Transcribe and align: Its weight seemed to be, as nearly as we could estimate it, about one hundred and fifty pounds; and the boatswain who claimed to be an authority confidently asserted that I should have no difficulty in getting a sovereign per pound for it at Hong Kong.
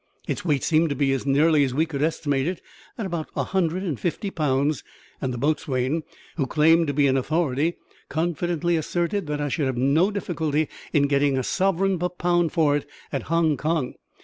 Its 0.27 0.43
weight 0.43 0.63
seemed 0.63 0.89
to 0.89 0.95
be, 0.95 1.11
as 1.11 1.27
nearly 1.27 1.63
as 1.63 1.75
we 1.75 1.85
could 1.85 2.01
estimate 2.01 2.47
it, 2.47 2.59
about 2.97 3.29
one 3.35 3.45
hundred 3.45 3.83
and 3.83 3.99
fifty 3.99 4.31
pounds; 4.31 4.83
and 5.21 5.31
the 5.31 5.37
boatswain 5.37 6.01
who 6.37 6.47
claimed 6.47 6.87
to 6.87 6.93
be 6.93 7.05
an 7.05 7.15
authority 7.17 7.75
confidently 8.09 8.75
asserted 8.75 9.27
that 9.27 9.39
I 9.39 9.47
should 9.47 9.67
have 9.67 9.77
no 9.77 10.09
difficulty 10.09 10.69
in 10.91 11.05
getting 11.07 11.37
a 11.37 11.43
sovereign 11.43 11.99
per 11.99 12.09
pound 12.09 12.51
for 12.51 12.75
it 12.75 12.89
at 13.13 13.21
Hong 13.29 13.57
Kong. 13.57 13.93